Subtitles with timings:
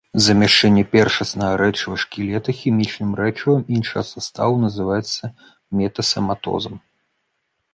[0.25, 5.25] Замяшчэнне першаснага рэчыва шкілета хімічным рэчывам іншага саставу называецца
[5.81, 6.75] метасаматозам.